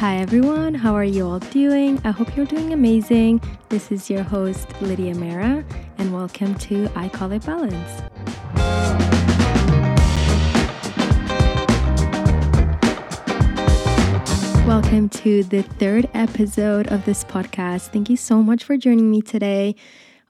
[0.00, 2.00] Hi everyone, how are you all doing?
[2.06, 3.42] I hope you're doing amazing.
[3.68, 5.62] This is your host, Lidia Mera,
[5.98, 8.00] and welcome to I Call It Balance.
[14.66, 17.88] Welcome to the third episode of this podcast.
[17.88, 19.76] Thank you so much for joining me today.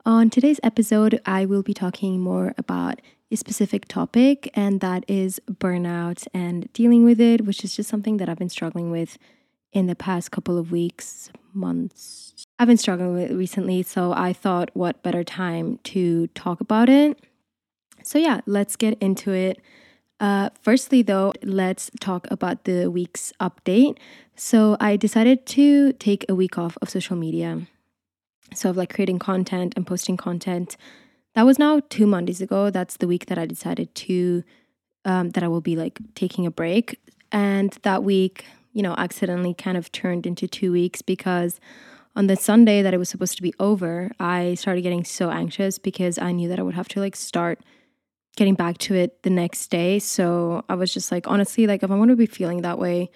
[0.05, 3.01] On today's episode, I will be talking more about
[3.31, 8.17] a specific topic, and that is burnout and dealing with it, which is just something
[8.17, 9.17] that I've been struggling with
[9.73, 12.47] in the past couple of weeks, months.
[12.59, 17.19] I've been struggling with recently, so I thought what better time to talk about it.
[18.03, 19.61] So, yeah, let's get into it.
[20.19, 23.99] Uh, firstly, though, let's talk about the week's update.
[24.37, 27.67] So, I decided to take a week off of social media.
[28.55, 30.77] So, of like creating content and posting content.
[31.35, 32.71] That was now two Mondays ago.
[32.71, 34.43] That's the week that I decided to,
[35.05, 36.99] um, that I will be like taking a break.
[37.31, 41.61] And that week, you know, accidentally kind of turned into two weeks because
[42.17, 45.79] on the Sunday that it was supposed to be over, I started getting so anxious
[45.79, 47.61] because I knew that I would have to like start
[48.37, 49.99] getting back to it the next day.
[49.99, 53.11] So I was just like, honestly, like if I'm going to be feeling that way,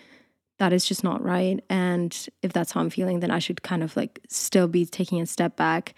[0.58, 1.62] that is just not right.
[1.68, 5.20] And if that's how I'm feeling, then I should kind of like still be taking
[5.20, 5.94] a step back.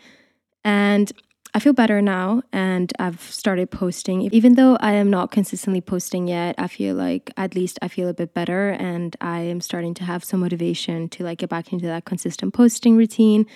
[0.64, 1.12] And
[1.56, 4.20] I feel better now and I've started posting.
[4.30, 8.08] Even though I am not consistently posting yet, I feel like at least I feel
[8.08, 11.72] a bit better and I am starting to have some motivation to like get back
[11.72, 13.46] into that consistent posting routine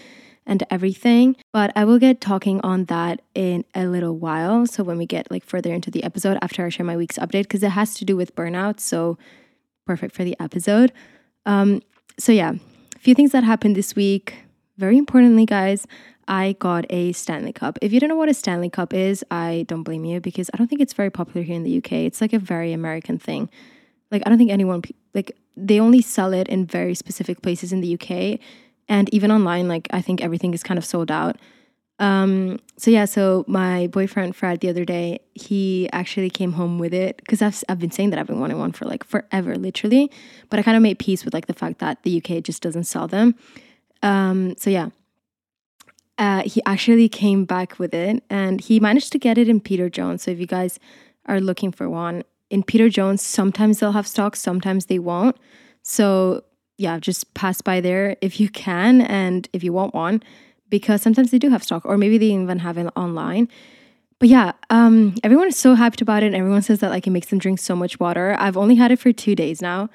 [0.46, 1.36] and everything.
[1.52, 4.64] But I will get talking on that in a little while.
[4.64, 7.42] So when we get like further into the episode after I share my week's update,
[7.42, 8.80] because it has to do with burnout.
[8.80, 9.18] So
[9.86, 10.90] perfect for the episode.
[11.44, 11.82] Um,
[12.18, 12.54] so yeah,
[12.96, 14.36] a few things that happened this week.
[14.78, 15.86] Very importantly, guys,
[16.30, 17.76] I got a Stanley Cup.
[17.82, 20.56] If you don't know what a Stanley Cup is, I don't blame you because I
[20.56, 21.92] don't think it's very popular here in the UK.
[21.92, 23.50] It's like a very American thing.
[24.12, 27.80] Like, I don't think anyone, like, they only sell it in very specific places in
[27.80, 28.38] the UK.
[28.88, 31.36] And even online, like, I think everything is kind of sold out.
[31.98, 36.94] Um, so yeah, so my boyfriend Fred the other day, he actually came home with
[36.94, 40.10] it because I've I've been saying that I've been wanting one for like forever, literally.
[40.48, 42.84] But I kind of made peace with like the fact that the UK just doesn't
[42.84, 43.34] sell them.
[44.02, 44.88] Um, so yeah,
[46.20, 49.88] uh, he actually came back with it and he managed to get it in Peter
[49.88, 50.22] Jones.
[50.22, 50.78] So if you guys
[51.26, 55.36] are looking for one, in Peter Jones, sometimes they'll have stock, sometimes they won't.
[55.82, 56.44] So
[56.76, 60.22] yeah, just pass by there if you can and if you want one,
[60.68, 63.48] because sometimes they do have stock, or maybe they even have it online.
[64.18, 66.26] But yeah, um, everyone is so hyped about it.
[66.26, 68.36] And everyone says that like it makes them drink so much water.
[68.38, 69.88] I've only had it for two days now,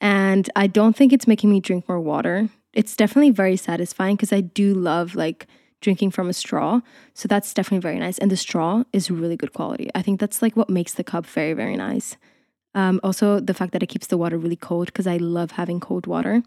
[0.00, 2.50] and I don't think it's making me drink more water.
[2.74, 5.46] It's definitely very satisfying because I do love like
[5.80, 6.80] drinking from a straw.
[7.14, 8.18] So that's definitely very nice.
[8.18, 9.90] And the straw is really good quality.
[9.94, 12.16] I think that's like what makes the cup very, very nice.
[12.74, 15.80] Um, also, the fact that it keeps the water really cold because I love having
[15.80, 16.42] cold water.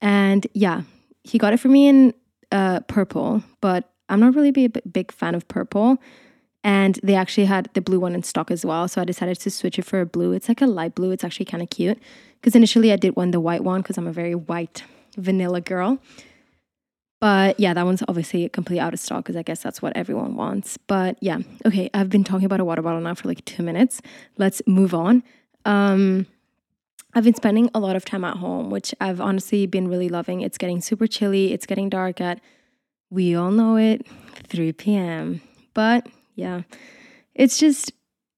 [0.00, 0.82] And yeah,
[1.22, 2.14] he got it for me in
[2.50, 5.98] uh, purple, but I'm not really a big fan of purple.
[6.64, 8.86] And they actually had the blue one in stock as well.
[8.88, 10.32] So I decided to switch it for a blue.
[10.32, 11.10] It's like a light blue.
[11.10, 11.98] It's actually kind of cute.
[12.40, 14.84] Because initially I did want the white one because I'm a very white
[15.16, 15.98] vanilla girl.
[17.22, 20.34] But yeah, that one's obviously completely out of stock because I guess that's what everyone
[20.34, 20.76] wants.
[20.76, 24.02] But yeah, okay, I've been talking about a water bottle now for like two minutes.
[24.38, 25.22] Let's move on.
[25.64, 26.26] Um,
[27.14, 30.40] I've been spending a lot of time at home, which I've honestly been really loving.
[30.40, 32.40] It's getting super chilly, it's getting dark at,
[33.08, 34.04] we all know it,
[34.48, 35.40] 3 p.m.
[35.74, 36.62] But yeah,
[37.36, 37.92] it's just,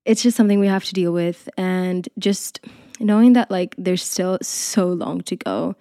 [0.04, 1.48] it's just something we have to deal with.
[1.56, 2.60] And just
[3.00, 5.74] knowing that like there's still so long to go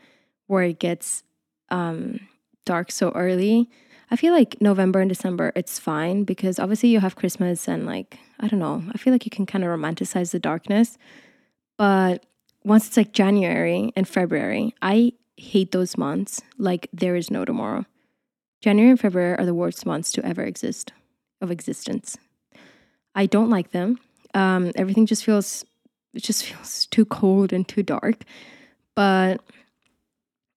[0.47, 1.23] where it gets,
[1.67, 2.21] um,
[2.65, 3.69] dark so early.
[4.11, 8.19] I feel like November and December it's fine because obviously you have Christmas and like
[8.39, 8.83] I don't know.
[8.93, 10.97] I feel like you can kind of romanticize the darkness.
[11.77, 12.25] But
[12.63, 17.85] once it's like January and February, I hate those months like there is no tomorrow.
[18.61, 20.93] January and February are the worst months to ever exist
[21.41, 22.17] of existence.
[23.15, 23.99] I don't like them.
[24.33, 25.65] Um, everything just feels
[26.13, 28.23] it just feels too cold and too dark.
[28.95, 29.41] But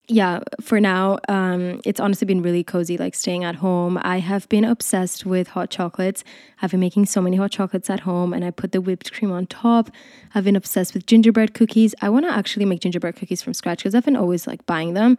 [0.08, 3.98] yeah, for now, um, it's honestly been really cozy, like staying at home.
[4.02, 6.22] I have been obsessed with hot chocolates.
[6.62, 9.32] I've been making so many hot chocolates at home, and I put the whipped cream
[9.32, 9.90] on top.
[10.34, 11.94] I've been obsessed with gingerbread cookies.
[12.00, 14.94] I want to actually make gingerbread cookies from scratch because I've been always like buying
[14.94, 15.18] them.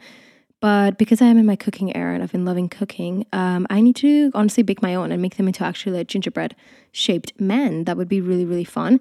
[0.59, 3.81] But because I am in my cooking era and I've been loving cooking, um, I
[3.81, 6.55] need to honestly bake my own and make them into actually like gingerbread
[6.91, 7.83] shaped men.
[7.83, 8.99] That would be really, really fun.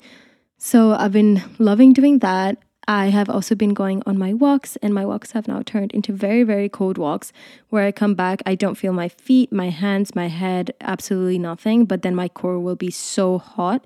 [0.58, 2.58] So I've been loving doing that.
[2.88, 6.12] I have also been going on my walks, and my walks have now turned into
[6.12, 7.32] very, very cold walks
[7.68, 8.42] where I come back.
[8.46, 12.60] I don't feel my feet, my hands, my head, absolutely nothing, but then my core
[12.60, 13.84] will be so hot.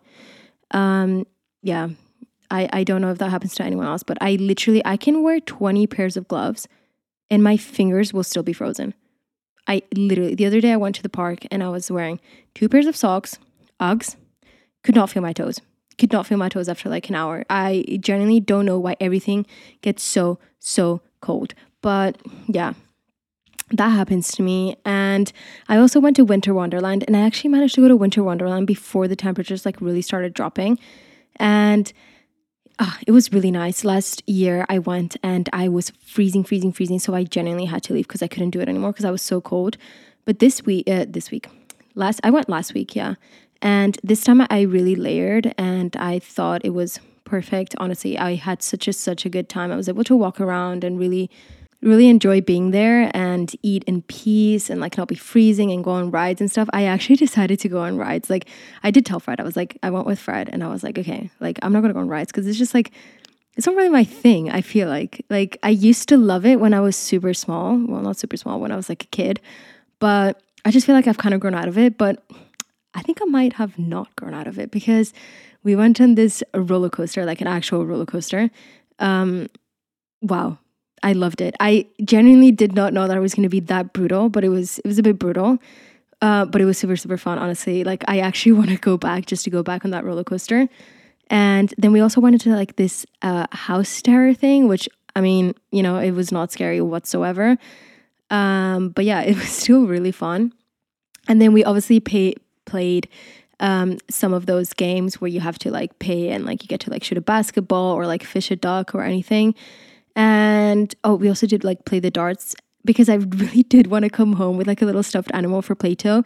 [0.72, 1.26] Um,
[1.62, 1.88] yeah,
[2.50, 5.22] I, I don't know if that happens to anyone else, but I literally I can
[5.22, 6.68] wear 20 pairs of gloves
[7.30, 8.94] and my fingers will still be frozen.
[9.66, 12.18] I literally the other day I went to the park and I was wearing
[12.54, 13.38] two pairs of socks,
[13.78, 14.16] Uggs,
[14.82, 15.60] could not feel my toes.
[16.00, 17.44] Could not feel my toes after like an hour.
[17.50, 19.44] I genuinely don't know why everything
[19.82, 21.52] gets so, so cold.
[21.82, 22.16] But
[22.48, 22.72] yeah,
[23.72, 24.78] that happens to me.
[24.86, 25.30] And
[25.68, 28.66] I also went to Winter Wonderland and I actually managed to go to Winter Wonderland
[28.66, 30.78] before the temperatures like really started dropping.
[31.36, 31.92] And
[32.78, 33.84] uh, it was really nice.
[33.84, 36.98] Last year I went and I was freezing, freezing, freezing.
[36.98, 39.20] So I genuinely had to leave because I couldn't do it anymore because I was
[39.20, 39.76] so cold.
[40.24, 41.46] But this week, uh, this week,
[41.94, 43.16] last I went last week, yeah.
[43.62, 47.74] And this time I really layered and I thought it was perfect.
[47.78, 49.70] Honestly, I had such a such a good time.
[49.70, 51.30] I was able to walk around and really
[51.82, 55.92] really enjoy being there and eat in peace and like not be freezing and go
[55.92, 56.68] on rides and stuff.
[56.74, 58.28] I actually decided to go on rides.
[58.28, 58.48] Like
[58.82, 60.98] I did tell Fred, I was like, I went with Fred and I was like,
[60.98, 62.92] okay, like I'm not gonna go on rides because it's just like
[63.56, 65.24] it's not really my thing, I feel like.
[65.28, 67.76] Like I used to love it when I was super small.
[67.76, 69.40] Well, not super small, when I was like a kid.
[69.98, 71.98] But I just feel like I've kind of grown out of it.
[71.98, 72.22] But
[72.94, 75.12] I think I might have not grown out of it because
[75.62, 78.50] we went on this roller coaster, like an actual roller coaster.
[78.98, 79.48] Um,
[80.22, 80.58] wow,
[81.02, 81.54] I loved it.
[81.60, 84.48] I genuinely did not know that it was going to be that brutal, but it
[84.48, 85.58] was it was a bit brutal.
[86.22, 87.84] Uh, but it was super super fun, honestly.
[87.84, 90.68] Like I actually want to go back just to go back on that roller coaster.
[91.28, 95.54] And then we also went into like this uh, house terror thing, which I mean,
[95.70, 97.56] you know, it was not scary whatsoever.
[98.30, 100.52] Um, but yeah, it was still really fun.
[101.28, 102.34] And then we obviously pay,
[102.70, 103.08] played
[103.60, 106.80] um, some of those games where you have to like pay and like you get
[106.80, 109.54] to like shoot a basketball or like fish a duck or anything.
[110.16, 114.10] And oh, we also did like play the darts because I really did want to
[114.10, 116.24] come home with like a little stuffed animal for Plato.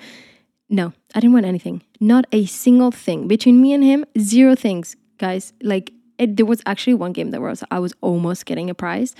[0.71, 1.83] No, I didn't want anything.
[2.01, 3.29] Not a single thing.
[3.29, 5.53] Between me and him, zero things, guys.
[5.63, 9.15] Like it, there was actually one game that was I was almost getting a prize,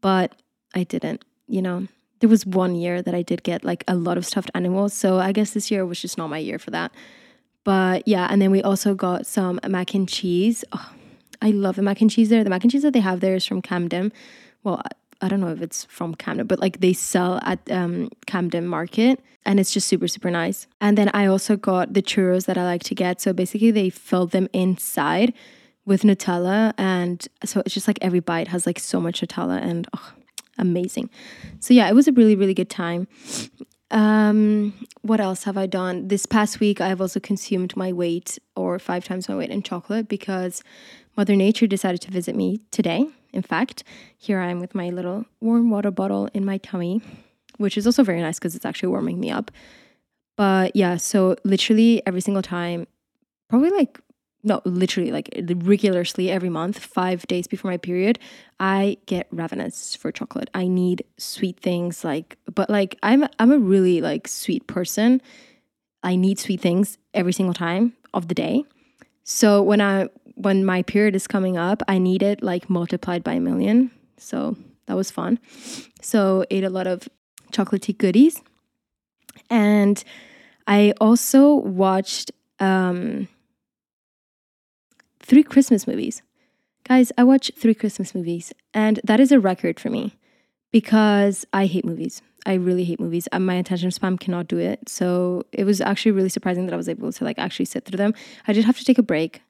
[0.00, 0.34] but
[0.74, 1.88] I didn't, you know.
[2.20, 5.18] There was one year that I did get like a lot of stuffed animals, so
[5.18, 6.92] I guess this year was just not my year for that.
[7.64, 10.64] But yeah, and then we also got some mac and cheese.
[10.72, 10.92] Oh,
[11.42, 12.44] I love the mac and cheese there.
[12.44, 14.12] The mac and cheese that they have there is from Camden.
[14.62, 14.82] Well,
[15.20, 19.20] I don't know if it's from Camden, but like they sell at um, Camden Market
[19.44, 20.66] and it's just super, super nice.
[20.80, 23.20] And then I also got the churros that I like to get.
[23.20, 25.32] So basically, they fill them inside
[25.84, 26.74] with Nutella.
[26.76, 30.12] And so it's just like every bite has like so much Nutella and oh,
[30.58, 31.10] amazing.
[31.60, 33.08] So yeah, it was a really, really good time.
[33.90, 36.08] Um, what else have I done?
[36.08, 40.08] This past week, I've also consumed my weight or five times my weight in chocolate
[40.08, 40.62] because
[41.16, 43.06] Mother Nature decided to visit me today.
[43.32, 43.84] In fact,
[44.18, 47.00] here I am with my little warm water bottle in my tummy,
[47.58, 49.50] which is also very nice because it's actually warming me up.
[50.36, 52.86] But yeah, so literally every single time,
[53.48, 54.00] probably like,
[54.46, 58.20] no, literally like regularly every month, five days before my period,
[58.60, 60.48] I get ravenous for chocolate.
[60.54, 65.20] I need sweet things like, but like I'm I'm a really like sweet person.
[66.04, 68.64] I need sweet things every single time of the day.
[69.24, 73.34] So when I when my period is coming up, I need it like multiplied by
[73.34, 73.90] a million.
[74.16, 74.56] So
[74.86, 75.40] that was fun.
[76.00, 77.08] So ate a lot of
[77.50, 78.40] chocolatey goodies.
[79.50, 80.02] And
[80.68, 83.26] I also watched um,
[85.26, 86.22] three Christmas movies.
[86.84, 90.16] Guys, I watched three Christmas movies, and that is a record for me
[90.70, 92.22] because I hate movies.
[92.46, 93.26] I really hate movies.
[93.36, 94.88] my attention span cannot do it.
[94.88, 97.96] So it was actually really surprising that I was able to like actually sit through
[97.96, 98.14] them.
[98.46, 99.42] I did have to take a break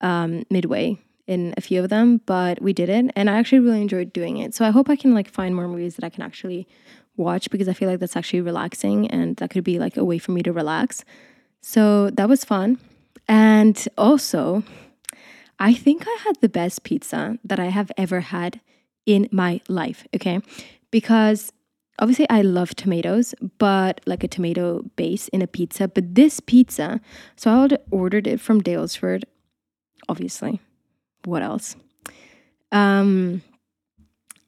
[0.00, 3.82] um, midway in a few of them, but we did it, and I actually really
[3.82, 4.54] enjoyed doing it.
[4.54, 6.66] So I hope I can like find more movies that I can actually
[7.18, 10.16] watch because I feel like that's actually relaxing, and that could be like a way
[10.16, 11.04] for me to relax.
[11.60, 12.78] So that was fun,
[13.28, 14.62] and also,
[15.58, 18.60] I think I had the best pizza that I have ever had
[19.06, 20.06] in my life.
[20.14, 20.40] Okay,
[20.90, 21.52] because
[21.98, 25.88] obviously I love tomatoes, but like a tomato base in a pizza.
[25.88, 27.00] But this pizza,
[27.36, 29.24] so I ordered it from Daylesford,
[30.08, 30.60] obviously.
[31.24, 31.76] What else?
[32.70, 33.42] Um,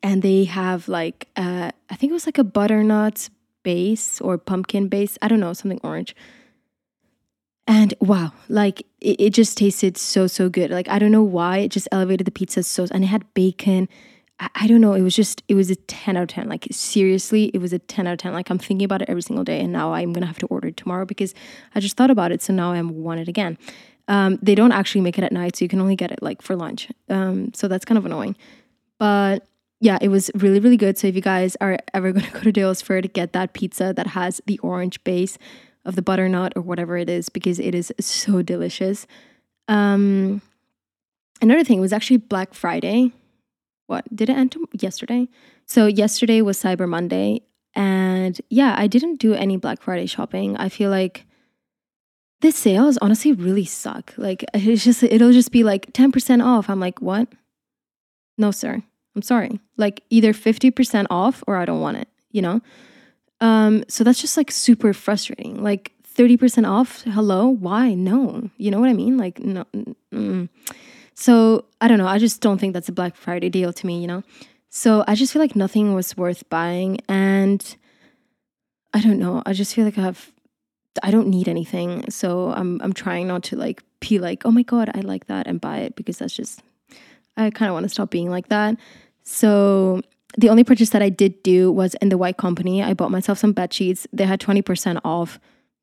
[0.03, 3.29] and they have like uh, I think it was like a butternut
[3.63, 5.19] base or pumpkin base.
[5.21, 6.15] I don't know, something orange.
[7.71, 10.73] And wow, like it, it just tasted so so good.
[10.73, 12.89] Like I don't know why it just elevated the pizza so.
[12.91, 13.89] And it had bacon.
[14.41, 14.95] I, I don't know.
[14.95, 16.49] It was just it was a ten out of ten.
[16.49, 18.33] Like seriously, it was a ten out of ten.
[18.33, 20.67] Like I'm thinking about it every single day, and now I'm gonna have to order
[20.67, 21.33] it tomorrow because
[21.73, 22.43] I just thought about it.
[22.43, 23.57] So now I want it again.
[24.09, 26.43] Um, they don't actually make it at night, so you can only get it like
[26.43, 26.89] for lunch.
[27.09, 28.35] Um, so that's kind of annoying.
[28.99, 29.47] But
[29.81, 30.99] yeah, it was really, really good.
[30.99, 33.93] So if you guys are ever going to go to Daylesford to get that pizza
[33.95, 35.39] that has the orange base
[35.85, 39.07] of the butternut or whatever it is, because it is so delicious.
[39.69, 40.43] Um,
[41.41, 43.13] another thing was actually Black Friday.
[43.87, 45.29] What did it end yesterday?
[45.67, 47.43] So yesterday was Cyber Monday,
[47.75, 50.57] and yeah, I didn't do any Black Friday shopping.
[50.57, 51.27] I feel like
[52.41, 54.15] this sales honestly really suck.
[54.17, 56.69] Like it's just it'll just be like 10% off.
[56.69, 57.29] I'm like, "What?"
[58.39, 58.83] No, sir.
[59.15, 59.61] I'm sorry.
[59.77, 62.61] Like either 50% off or I don't want it, you know?
[63.41, 65.63] Um so that's just like super frustrating.
[65.63, 67.49] Like 30% off, hello?
[67.49, 67.95] Why?
[67.95, 68.51] No.
[68.57, 69.17] You know what I mean?
[69.17, 69.65] Like no.
[70.13, 70.49] Mm.
[71.15, 72.07] So, I don't know.
[72.07, 74.23] I just don't think that's a Black Friday deal to me, you know?
[74.71, 77.77] So, I just feel like nothing was worth buying and
[78.95, 79.43] I don't know.
[79.45, 80.33] I just feel like I have
[81.03, 82.11] I don't need anything.
[82.11, 85.47] So I'm I'm trying not to like be like, oh my god, I like that
[85.47, 86.63] and buy it because that's just
[87.37, 88.77] I kind of want to stop being like that.
[89.23, 90.03] So
[90.37, 92.83] the only purchase that I did do was in the White Company.
[92.83, 94.07] I bought myself some bed sheets.
[94.13, 95.41] They had 20% off.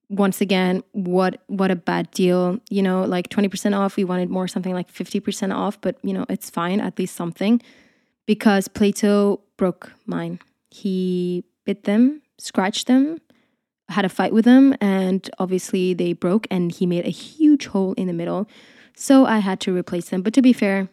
[0.10, 2.60] Once again, what what a bad deal.
[2.70, 3.98] You know, like 20% off.
[3.98, 7.62] We wanted more something like 50% off, but you know, it's fine, at least something.
[8.26, 10.40] Because Plato broke mine.
[10.70, 13.20] He bit them, scratched them,
[13.90, 17.94] had a fight with them, and obviously they broke, and he made a huge hole
[17.94, 18.48] in the middle.
[18.96, 20.22] So I had to replace them.
[20.22, 20.90] But to be fair,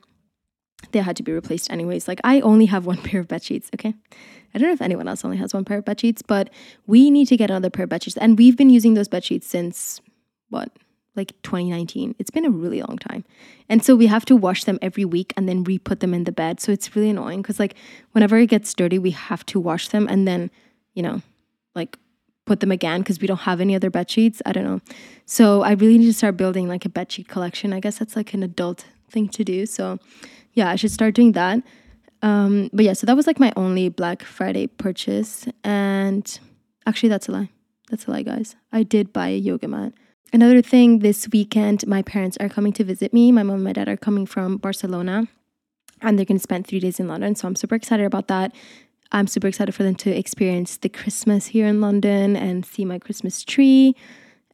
[0.92, 2.08] they had to be replaced anyways.
[2.08, 3.94] Like I only have one pair of bed sheets, okay?
[4.54, 6.48] I don't know if anyone else only has one pair of bed sheets, but
[6.86, 8.16] we need to get another pair of bed sheets.
[8.16, 10.00] And we've been using those bed sheets since
[10.48, 10.70] what?
[11.16, 12.14] Like 2019.
[12.18, 13.24] It's been a really long time.
[13.68, 16.32] And so we have to wash them every week and then re-put them in the
[16.32, 16.60] bed.
[16.60, 17.74] So it's really annoying because like
[18.12, 20.50] whenever it gets dirty, we have to wash them and then,
[20.94, 21.22] you know,
[21.74, 21.98] like
[22.46, 24.42] put them again because we don't have any other bed sheets.
[24.44, 24.80] I don't know.
[25.24, 27.72] So I really need to start building like a bed sheet collection.
[27.72, 29.66] I guess that's like an adult thing to do.
[29.66, 29.98] So
[30.54, 31.62] yeah, I should start doing that.
[32.23, 35.46] Um, but yeah, so that was like my only Black Friday purchase.
[35.62, 36.38] And
[36.87, 37.50] actually, that's a lie.
[37.90, 38.56] That's a lie, guys.
[38.73, 39.92] I did buy a yoga mat.
[40.32, 43.30] Another thing this weekend, my parents are coming to visit me.
[43.30, 45.28] My mom and my dad are coming from Barcelona
[46.00, 47.34] and they're going to spend three days in London.
[47.34, 48.52] So I'm super excited about that.
[49.12, 52.99] I'm super excited for them to experience the Christmas here in London and see my
[52.99, 53.94] Christmas tree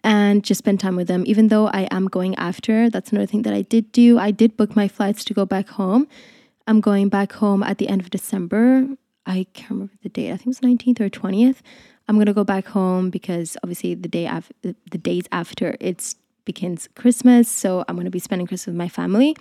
[0.03, 1.25] and just spend time with them.
[1.27, 4.19] Even though I am going after, that's another thing that I did do.
[4.19, 6.09] I did book my flights to go back home.
[6.67, 8.87] I'm going back home at the end of December.
[9.27, 10.33] I can't remember the date.
[10.33, 11.59] I think it was 19th or 20th.
[12.09, 16.15] I'm gonna go back home because obviously the day after the days after it
[16.45, 19.37] begins Christmas, so I'm gonna be spending Christmas with my family.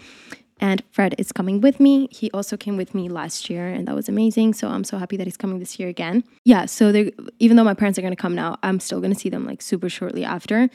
[0.59, 2.07] And Fred is coming with me.
[2.11, 4.53] He also came with me last year, and that was amazing.
[4.53, 6.23] So I'm so happy that he's coming this year again.
[6.43, 9.45] Yeah, so even though my parents are gonna come now, I'm still gonna see them
[9.45, 10.69] like super shortly after.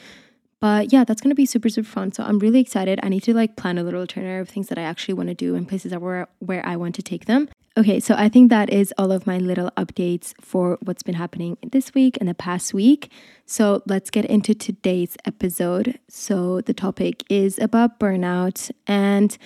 [0.59, 2.11] But yeah, that's gonna be super super fun.
[2.11, 2.99] So I'm really excited.
[3.03, 5.35] I need to like plan a little itinerary of things that I actually want to
[5.35, 7.49] do and places that where where I want to take them.
[7.77, 11.57] Okay, so I think that is all of my little updates for what's been happening
[11.73, 13.11] this week and the past week.
[13.45, 15.99] So let's get into today's episode.
[16.07, 19.37] So the topic is about burnout and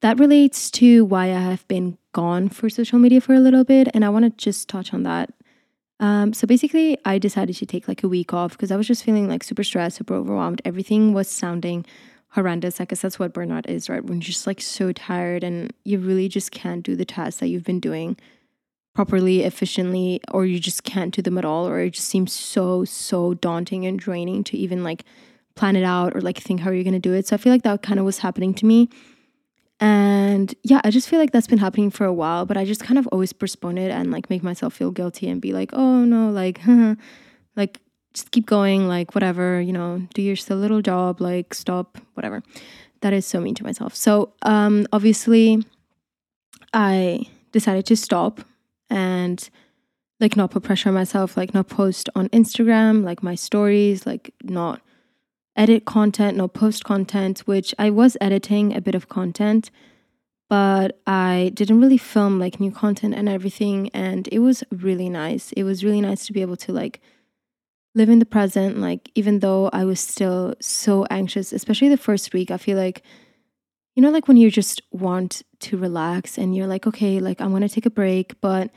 [0.00, 3.88] that relates to why I have been gone for social media for a little bit.
[3.92, 5.32] And I want to just touch on that.
[6.00, 9.04] Um, so basically, I decided to take like a week off because I was just
[9.04, 10.62] feeling like super stressed, super overwhelmed.
[10.64, 11.84] Everything was sounding
[12.30, 12.80] horrendous.
[12.80, 14.02] I guess that's what burnout is, right?
[14.02, 17.48] When you're just like so tired and you really just can't do the tasks that
[17.48, 18.16] you've been doing
[18.94, 22.84] properly, efficiently, or you just can't do them at all, or it just seems so,
[22.84, 25.04] so daunting and draining to even like
[25.54, 27.26] plan it out or like think how you're to do it.
[27.26, 28.88] So I feel like that kind of was happening to me.
[29.80, 32.82] And yeah, I just feel like that's been happening for a while, but I just
[32.82, 36.04] kind of always postpone it and like make myself feel guilty and be like, oh
[36.04, 36.60] no, like,
[37.56, 37.80] like
[38.12, 42.42] just keep going, like whatever, you know, do your little job, like stop, whatever.
[43.00, 43.94] That is so mean to myself.
[43.94, 45.64] So um obviously
[46.74, 48.42] I decided to stop
[48.90, 49.48] and
[50.20, 54.34] like not put pressure on myself, like not post on Instagram, like my stories, like
[54.42, 54.82] not
[55.60, 59.70] edit content, no post content, which I was editing a bit of content,
[60.48, 63.90] but I didn't really film like new content and everything.
[63.90, 65.52] And it was really nice.
[65.52, 67.02] It was really nice to be able to like
[67.94, 68.78] live in the present.
[68.78, 73.02] Like, even though I was still so anxious, especially the first week, I feel like,
[73.94, 77.52] you know, like when you just want to relax and you're like, okay, like I'm
[77.60, 78.70] to take a break, but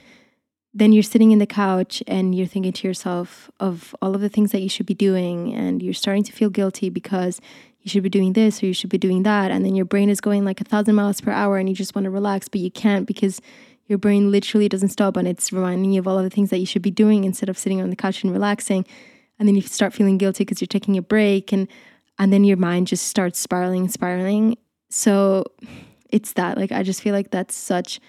[0.74, 4.30] then you're sitting in the couch and you're thinking to yourself of all of the
[4.30, 7.39] things that you should be doing and you're starting to feel guilty because
[7.82, 10.10] you should be doing this or you should be doing that and then your brain
[10.10, 12.62] is going like a thousand miles per hour and you just want to relax but
[12.62, 13.42] you can't because
[13.88, 16.60] your brain literally doesn't stop and it's reminding you of all of the things that
[16.60, 18.86] you should be doing instead of sitting on the couch and relaxing
[19.38, 21.68] and then you start feeling guilty because you're taking a break and
[22.20, 24.56] and then your mind just starts spiraling spiraling.
[24.89, 25.46] So
[26.13, 28.00] it's that like i just feel like that's such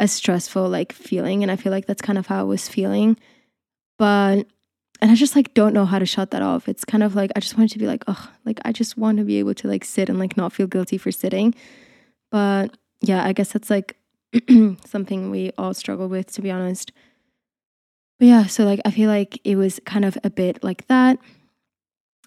[0.00, 3.16] a stressful like feeling and I feel like that's kind of how I was feeling.
[3.98, 4.46] But
[5.02, 6.68] and I just like don't know how to shut that off.
[6.68, 9.18] It's kind of like I just wanted to be like, oh, like I just want
[9.18, 11.54] to be able to like sit and like not feel guilty for sitting.
[12.30, 13.96] But yeah, I guess that's like
[14.84, 16.92] something we all struggle with, to be honest.
[18.18, 21.18] But yeah, so like I feel like it was kind of a bit like that.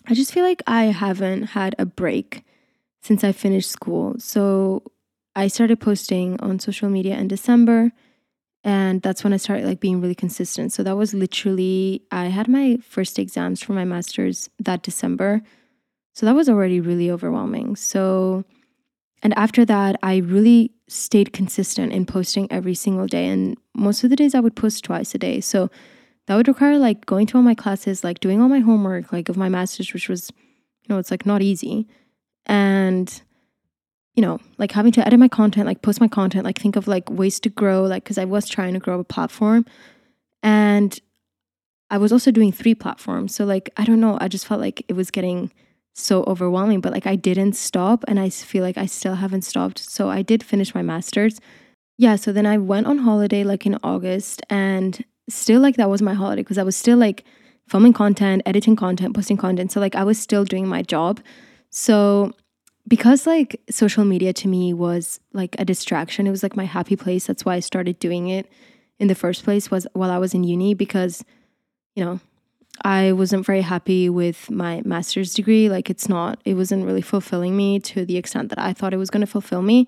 [0.08, 2.44] I just feel like I haven't had a break
[3.01, 4.15] since I finished school.
[4.20, 4.84] So
[5.36, 7.92] I started posting on social media in December
[8.63, 10.72] and that's when I started like being really consistent.
[10.72, 15.42] So that was literally I had my first exams for my masters that December.
[16.13, 17.75] So that was already really overwhelming.
[17.75, 18.46] So
[19.22, 24.10] and after that I really stayed consistent in posting every single day and most of
[24.10, 25.42] the days I would post twice a day.
[25.42, 25.70] So
[26.28, 29.28] that would require like going to all my classes, like doing all my homework like
[29.28, 30.32] of my masters which was
[30.84, 31.88] you know, it's like not easy.
[32.46, 33.22] And
[34.15, 36.88] you know, like having to edit my content, like post my content, like think of
[36.88, 39.65] like ways to grow, like because I was trying to grow a platform.
[40.43, 41.00] And
[41.89, 43.34] I was also doing three platforms.
[43.36, 45.51] So, like, I don't know, I just felt like it was getting
[45.96, 49.79] so overwhelming, but like I didn't stop and I feel like I still haven't stopped.
[49.79, 51.39] So, I did finish my master's.
[51.98, 52.15] Yeah.
[52.15, 56.15] So then I went on holiday like in August and still like that was my
[56.15, 57.24] holiday because I was still like
[57.67, 59.72] filming content, editing content, posting content.
[59.72, 61.20] So, like, I was still doing my job.
[61.70, 62.34] So,
[62.88, 66.96] because like social media to me was like a distraction, it was like my happy
[66.96, 67.28] place.
[67.28, 68.52] That's why I started doing it
[69.00, 71.24] in the first place was while I was in uni because
[71.96, 72.20] you know,
[72.84, 75.70] I wasn't very happy with my master's degree.
[75.70, 78.98] Like it's not it wasn't really fulfilling me to the extent that I thought it
[78.98, 79.88] was going to fulfill me.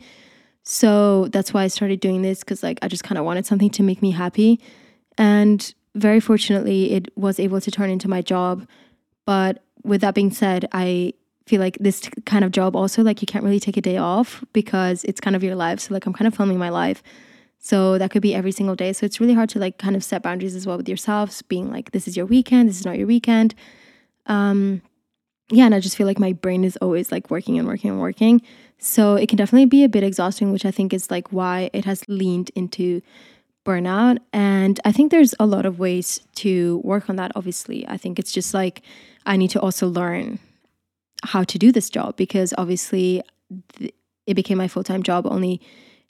[0.64, 3.70] So that's why I started doing this cuz like I just kind of wanted something
[3.72, 4.60] to make me happy.
[5.18, 8.68] And very fortunately it was able to turn into my job.
[9.26, 11.14] But with that being said, I
[11.46, 14.44] feel like this kind of job also like you can't really take a day off
[14.52, 15.80] because it's kind of your life.
[15.80, 17.04] So like i'm kind of filming my life.
[17.60, 18.94] So that could be every single day.
[18.94, 21.72] So it's really hard to like kind of set boundaries as well with yourselves being
[21.72, 23.54] like this is your weekend this is not your weekend.
[24.26, 24.82] Um
[25.52, 28.00] yeah and i just feel like my brain is always like working and working and
[28.00, 28.42] working.
[28.80, 31.86] So it can definitely be a bit exhausting which i think is like why it
[31.86, 33.02] has leaned into
[33.64, 34.18] burnout.
[34.34, 37.88] And i think there's a lot of ways to work on that obviously.
[37.88, 38.82] I think it's just like
[39.28, 40.40] i need to also learn
[41.24, 43.22] how to do this job because obviously
[43.78, 43.94] th-
[44.28, 45.62] it became my full time job only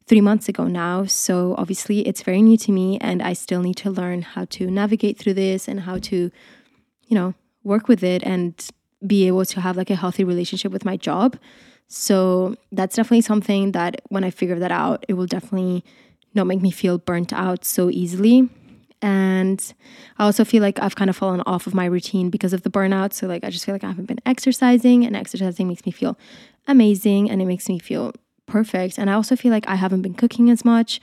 [0.08, 1.06] three months ago now.
[1.06, 4.70] So obviously it's very new to me and I still need to learn how to
[4.70, 6.32] navigate through this and how to,
[7.08, 8.54] you know, work with it and
[9.06, 11.38] be able to have like a healthy relationship with my job.
[11.88, 15.84] So that's definitely something that when I figure that out, it will definitely
[16.34, 18.50] not make me feel burnt out so easily.
[19.02, 19.74] And
[20.18, 22.70] I also feel like I've kind of fallen off of my routine because of the
[22.70, 23.14] burnout.
[23.14, 26.18] So, like, I just feel like I haven't been exercising, and exercising makes me feel
[26.68, 28.14] amazing and it makes me feel
[28.46, 28.98] perfect.
[28.98, 31.00] And I also feel like I haven't been cooking as much,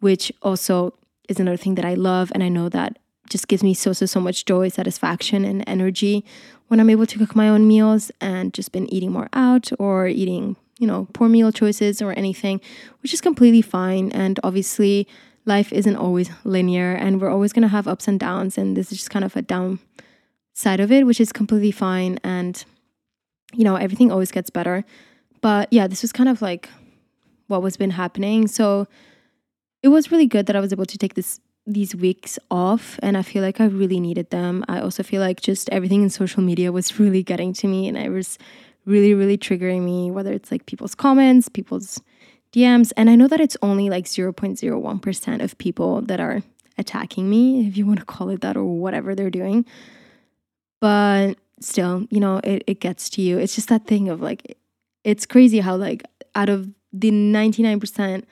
[0.00, 0.94] which also
[1.28, 2.32] is another thing that I love.
[2.34, 6.24] And I know that just gives me so, so, so much joy, satisfaction, and energy
[6.68, 10.06] when I'm able to cook my own meals and just been eating more out or
[10.06, 12.60] eating, you know, poor meal choices or anything,
[13.02, 14.10] which is completely fine.
[14.12, 15.06] And obviously,
[15.44, 18.92] life isn't always linear and we're always going to have ups and downs and this
[18.92, 19.78] is just kind of a down
[20.54, 22.64] side of it which is completely fine and
[23.52, 24.84] you know everything always gets better.
[25.40, 26.68] But yeah this was kind of like
[27.48, 28.46] what was been happening.
[28.46, 28.86] So
[29.82, 33.16] it was really good that i was able to take this these weeks off and
[33.16, 34.64] i feel like i really needed them.
[34.68, 37.96] I also feel like just everything in social media was really getting to me and
[37.96, 38.38] it was
[38.86, 42.00] really really triggering me whether it's like people's comments people's
[42.52, 42.92] DMs.
[42.96, 46.42] And I know that it's only like 0.01% of people that are
[46.78, 49.64] attacking me, if you want to call it that, or whatever they're doing.
[50.80, 53.38] But still, you know, it, it gets to you.
[53.38, 54.58] It's just that thing of like,
[55.04, 56.02] it's crazy how, like,
[56.34, 58.24] out of the 99%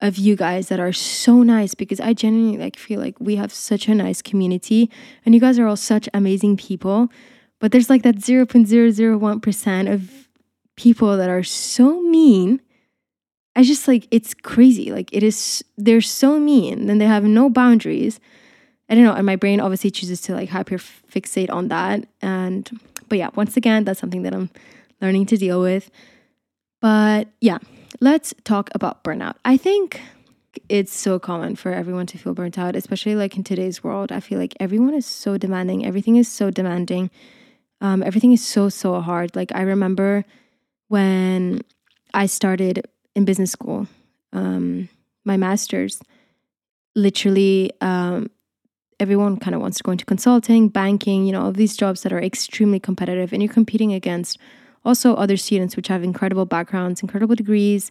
[0.00, 3.52] of you guys that are so nice because I genuinely like feel like we have
[3.52, 4.90] such a nice community
[5.26, 7.08] and you guys are all such amazing people.
[7.58, 10.28] But there's like that 0.001% of
[10.76, 12.60] people that are so mean
[13.58, 14.92] I just like it's crazy.
[14.92, 18.20] Like it is they're so mean and they have no boundaries.
[18.88, 22.06] I don't know, and my brain obviously chooses to like hyper fixate on that.
[22.22, 22.70] And
[23.08, 24.48] but yeah, once again, that's something that I'm
[25.00, 25.90] learning to deal with.
[26.80, 27.58] But yeah,
[28.00, 29.34] let's talk about burnout.
[29.44, 30.00] I think
[30.68, 34.12] it's so common for everyone to feel burnt out, especially like in today's world.
[34.12, 35.84] I feel like everyone is so demanding.
[35.84, 37.10] Everything is so demanding.
[37.80, 39.34] Um, everything is so so hard.
[39.34, 40.24] Like I remember
[40.86, 41.62] when
[42.14, 42.86] I started
[43.18, 43.86] in business school,
[44.32, 44.88] um,
[45.24, 46.00] my master's,
[46.94, 48.30] literally um,
[49.00, 52.12] everyone kind of wants to go into consulting, banking, you know, all these jobs that
[52.12, 54.38] are extremely competitive, and you're competing against
[54.84, 57.90] also other students which have incredible backgrounds, incredible degrees,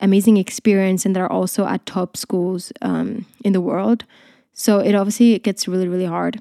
[0.00, 4.04] amazing experience, and they're also at top schools um, in the world.
[4.52, 6.40] So it obviously it gets really, really hard.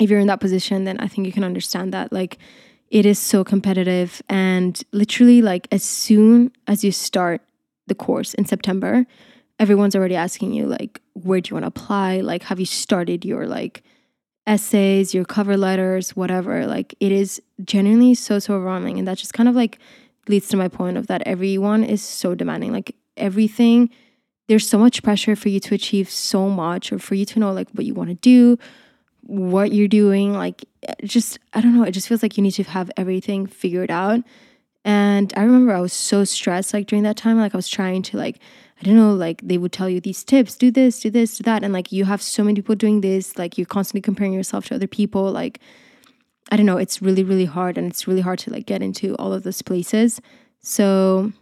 [0.00, 2.12] If you're in that position, then I think you can understand that.
[2.12, 2.38] Like
[2.90, 7.40] it is so competitive and literally like as soon as you start
[7.86, 9.06] the course in September,
[9.58, 12.20] everyone's already asking you like where do you want to apply?
[12.20, 13.82] Like have you started your like
[14.46, 16.66] essays, your cover letters, whatever.
[16.66, 19.78] Like it is genuinely so so overwhelming and that just kind of like
[20.26, 22.72] leads to my point of that everyone is so demanding.
[22.72, 23.90] Like everything
[24.48, 27.52] there's so much pressure for you to achieve so much or for you to know
[27.52, 28.58] like what you want to do,
[29.22, 30.64] what you're doing, like
[31.04, 34.20] just I don't know, it just feels like you need to have everything figured out.
[34.84, 38.02] And I remember I was so stressed like during that time like I was trying
[38.02, 38.38] to like
[38.80, 41.42] I don't know, like they would tell you these tips, do this, do this, do
[41.42, 41.64] that.
[41.64, 44.76] And like you have so many people doing this, like you're constantly comparing yourself to
[44.76, 45.32] other people.
[45.32, 45.58] Like,
[46.52, 47.76] I don't know, it's really, really hard.
[47.76, 50.20] And it's really hard to like get into all of those places.
[50.60, 51.32] So,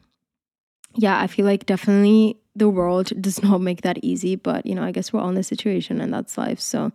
[0.95, 4.35] yeah, I feel like definitely the world does not make that easy.
[4.35, 6.59] But, you know, I guess we're all in this situation and that's life.
[6.59, 6.91] So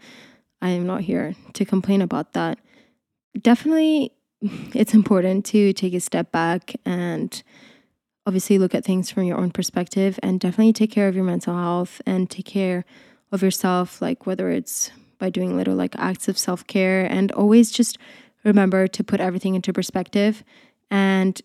[0.61, 2.59] I am not here to complain about that.
[3.39, 7.41] Definitely, it's important to take a step back and
[8.25, 11.55] obviously look at things from your own perspective and definitely take care of your mental
[11.57, 12.85] health and take care
[13.31, 17.71] of yourself, like whether it's by doing little like acts of self care and always
[17.71, 17.97] just
[18.43, 20.43] remember to put everything into perspective
[20.89, 21.41] and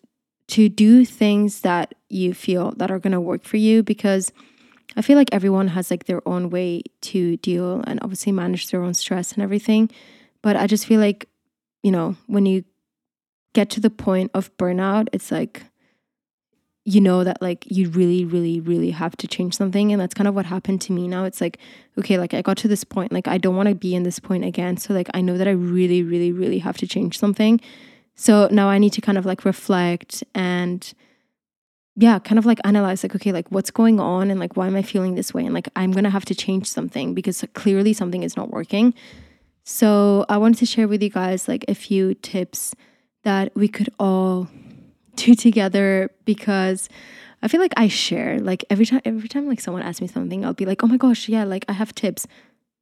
[0.49, 4.33] to do things that you feel that are going to work for you because
[4.97, 8.83] I feel like everyone has like their own way to deal and obviously manage their
[8.83, 9.91] own stress and everything.
[10.43, 11.29] But I just feel like,
[11.83, 12.65] you know, when you
[13.53, 15.65] get to the point of burnout, it's like
[16.89, 19.93] you know that like you really really really have to change something.
[19.93, 21.25] And that's kind of what happened to me now.
[21.25, 21.59] It's like
[21.99, 24.21] okay like i got to this point like i don't want to be in this
[24.21, 24.77] point again.
[24.77, 27.61] So like i know that i really really really have to change something.
[28.15, 30.95] So now i need to kind of like reflect and
[31.97, 34.77] yeah kind of like analyze like okay like what's going on and like why am
[34.77, 35.45] i feeling this way?
[35.45, 38.95] And like i'm gonna have to change something because clearly something is not working.
[39.65, 42.75] So i wanted to share with you guys like a few tips
[43.25, 44.49] that we could all
[45.17, 46.89] do together because
[47.43, 50.45] I feel like I share like every time every time like someone asks me something
[50.45, 52.27] I'll be like oh my gosh yeah like I have tips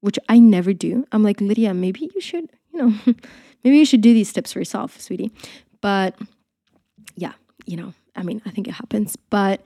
[0.00, 1.07] which I never do.
[1.12, 2.94] I'm like Lidia maybe you should you know
[3.64, 5.31] maybe you should do these tips for yourself sweetie.
[5.81, 6.16] But
[7.16, 7.33] yeah
[7.64, 9.62] you know I mean I think it happens but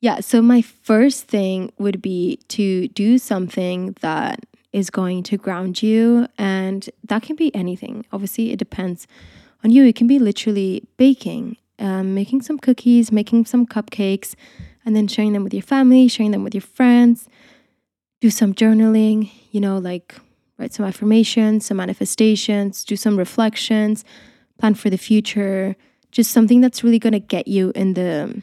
[0.00, 5.82] yeah so my first thing would be to do something that is going to ground
[5.82, 9.06] you and that can be anything obviously it depends
[9.62, 14.34] on you it can be literally baking um, making some cookies, making some cupcakes,
[14.86, 17.28] and then sharing them with your family, sharing them with your friends.
[18.20, 20.14] Do some journaling, you know, like
[20.58, 24.04] write some affirmations, some manifestations, do some reflections,
[24.58, 25.76] plan for the future,
[26.12, 28.42] just something that's really going to get you in the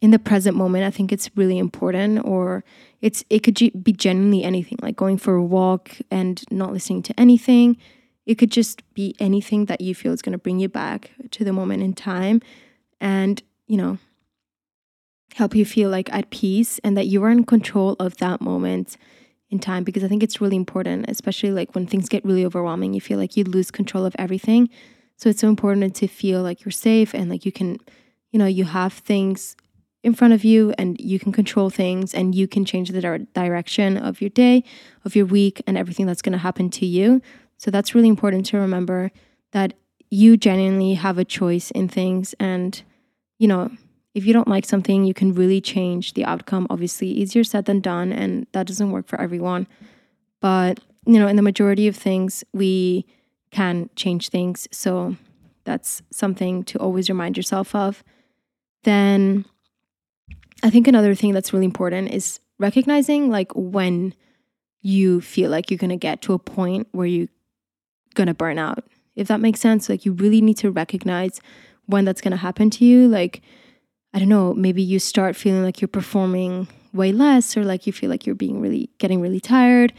[0.00, 2.62] in the present moment i think it's really important or
[3.00, 7.18] it's it could be genuinely anything like going for a walk and not listening to
[7.18, 7.76] anything
[8.26, 11.44] it could just be anything that you feel is going to bring you back to
[11.44, 12.42] the moment in time
[13.00, 13.98] and, you know,
[15.34, 18.96] help you feel like at peace and that you are in control of that moment
[19.48, 22.94] in time because I think it's really important, especially like when things get really overwhelming,
[22.94, 24.68] you feel like you lose control of everything.
[25.16, 27.78] So it's so important to feel like you're safe and like you can,
[28.32, 29.56] you know, you have things
[30.02, 33.96] in front of you and you can control things and you can change the direction
[33.96, 34.62] of your day,
[35.04, 37.20] of your week, and everything that's going to happen to you.
[37.56, 39.10] So that's really important to remember
[39.52, 39.72] that
[40.10, 42.34] you genuinely have a choice in things.
[42.38, 42.80] And,
[43.38, 43.70] you know,
[44.14, 46.66] if you don't like something, you can really change the outcome.
[46.70, 48.12] Obviously, easier said than done.
[48.12, 49.66] And that doesn't work for everyone.
[50.40, 53.06] But, you know, in the majority of things, we
[53.56, 54.68] can change things.
[54.70, 55.16] So
[55.64, 58.04] that's something to always remind yourself of.
[58.84, 59.46] Then
[60.62, 64.12] I think another thing that's really important is recognizing like when
[64.82, 67.28] you feel like you're going to get to a point where you're
[68.14, 68.84] going to burn out.
[69.14, 71.40] If that makes sense, like you really need to recognize
[71.86, 73.08] when that's going to happen to you.
[73.08, 73.40] Like,
[74.12, 77.92] I don't know, maybe you start feeling like you're performing way less, or like you
[77.94, 79.94] feel like you're being really getting really tired.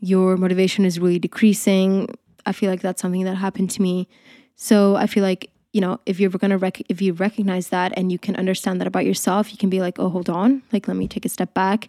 [0.00, 2.08] Your motivation is really decreasing.
[2.46, 4.08] I feel like that's something that happened to me.
[4.56, 8.10] So I feel like you know if you're gonna rec- if you recognize that and
[8.10, 10.96] you can understand that about yourself, you can be like, oh, hold on, like let
[10.96, 11.88] me take a step back.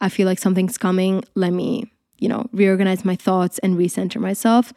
[0.00, 1.24] I feel like something's coming.
[1.34, 4.72] Let me you know reorganize my thoughts and recenter myself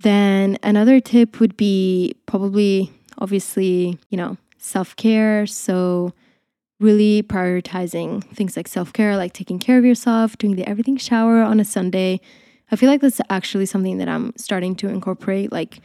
[0.00, 5.46] then another tip would be probably, obviously, you know, self care.
[5.46, 6.12] So,
[6.78, 11.42] really prioritizing things like self care, like taking care of yourself, doing the everything shower
[11.42, 12.20] on a Sunday.
[12.70, 15.80] I feel like that's actually something that I'm starting to incorporate, like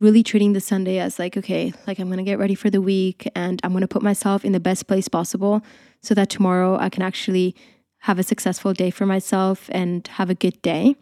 [0.00, 3.28] really treating the Sunday as like, okay, like I'm gonna get ready for the week
[3.34, 5.62] and I'm gonna put myself in the best place possible
[6.02, 7.54] so that tomorrow I can actually
[8.00, 10.96] have a successful day for myself and have a good day.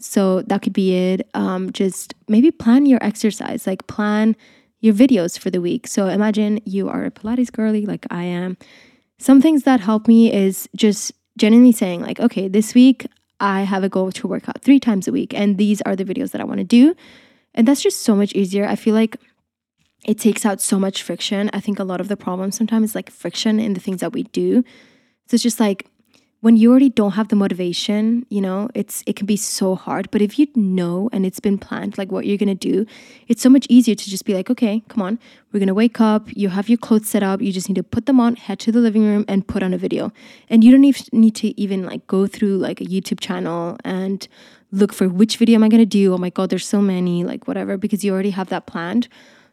[0.00, 1.28] So that could be it.
[1.34, 4.34] Um, just maybe plan your exercise, like plan
[4.80, 5.86] your videos for the week.
[5.86, 8.56] So imagine you are a Pilates girly like I am.
[9.18, 13.06] Some things that help me is just genuinely saying, like, okay, this week
[13.42, 16.04] I have a goal to work out three times a week, and these are the
[16.04, 16.94] videos that I want to do.
[17.54, 18.66] And that's just so much easier.
[18.66, 19.16] I feel like
[20.06, 21.50] it takes out so much friction.
[21.52, 24.12] I think a lot of the problem sometimes is like friction in the things that
[24.12, 24.62] we do.
[25.26, 25.86] So it's just like
[26.42, 30.10] when you already don't have the motivation, you know, it's it can be so hard.
[30.10, 32.84] But if you know and it's been planned, like what you're gonna do,
[33.28, 35.20] it's so much easier to just be like, okay, come on,
[35.52, 36.26] we're gonna wake up.
[36.36, 37.40] You have your clothes set up.
[37.40, 39.72] You just need to put them on, head to the living room, and put on
[39.72, 40.12] a video.
[40.50, 44.26] And you don't even need to even like go through like a YouTube channel and
[44.72, 46.12] look for which video am I gonna do.
[46.12, 49.06] Oh my god, there's so many, like whatever, because you already have that planned.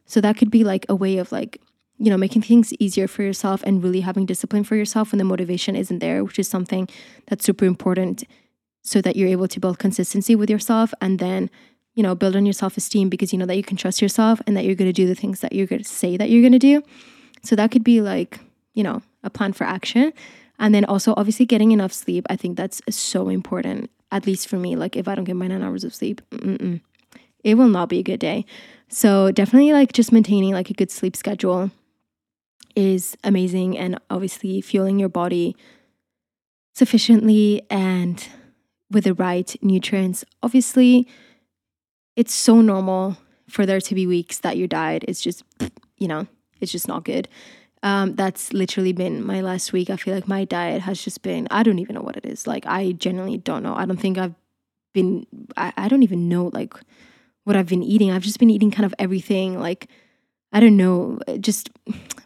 [0.07, 1.61] So that could be like a way of like
[1.99, 5.25] you know, making things easier for yourself and really having discipline for yourself when the
[5.25, 6.87] motivation isn't there, which is something
[7.27, 8.23] that's super important
[8.81, 11.49] so that you're able to build consistency with yourself and then,
[11.95, 14.41] you know, build on your self esteem because you know that you can trust yourself
[14.47, 16.41] and that you're going to do the things that you're going to say that you're
[16.41, 16.81] going to do.
[17.43, 18.39] So that could be like,
[18.73, 20.13] you know, a plan for action.
[20.57, 22.25] And then also, obviously, getting enough sleep.
[22.29, 24.75] I think that's so important, at least for me.
[24.75, 26.21] Like, if I don't get my nine hours of sleep,
[27.43, 28.45] it will not be a good day.
[28.89, 31.71] So, definitely, like, just maintaining like a good sleep schedule
[32.75, 35.55] is amazing and obviously fueling your body
[36.73, 38.27] sufficiently and
[38.91, 40.23] with the right nutrients.
[40.41, 41.07] Obviously,
[42.15, 45.43] it's so normal for there to be weeks that your diet is just,
[45.97, 46.27] you know,
[46.61, 47.27] it's just not good.
[47.81, 49.89] Um, that's literally been my last week.
[49.89, 52.45] I feel like my diet has just been, I don't even know what it is.
[52.45, 53.73] Like, I genuinely don't know.
[53.73, 54.35] I don't think I've
[54.93, 56.73] been, I, I don't even know like
[57.45, 58.11] what I've been eating.
[58.11, 59.59] I've just been eating kind of everything.
[59.59, 59.87] Like,
[60.51, 61.69] I don't know, uh, just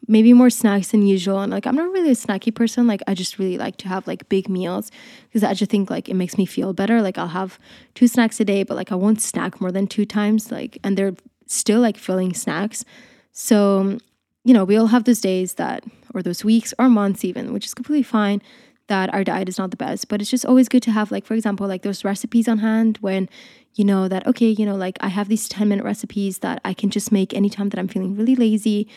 [0.07, 1.39] maybe more snacks than usual.
[1.39, 2.87] And like, I'm not really a snacky person.
[2.87, 4.91] Like, I just really like to have like big meals
[5.27, 7.01] because I just think like it makes me feel better.
[7.01, 7.59] Like, I'll have
[7.95, 10.51] two snacks a day, but like I won't snack more than two times.
[10.51, 11.15] Like, and they're
[11.47, 12.85] still like filling snacks.
[13.31, 13.97] So,
[14.43, 15.83] you know, we all have those days that,
[16.13, 18.41] or those weeks or months even, which is completely fine
[18.87, 20.07] that our diet is not the best.
[20.07, 22.97] But it's just always good to have, like, for example, like those recipes on hand
[23.01, 23.29] when
[23.75, 26.73] you know that okay you know like i have these 10 minute recipes that i
[26.73, 28.87] can just make anytime that i'm feeling really lazy